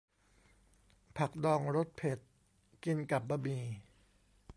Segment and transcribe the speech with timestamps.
[1.17, 2.19] ผักดองรสเผ็ด
[2.83, 3.63] กินกับบะหมี่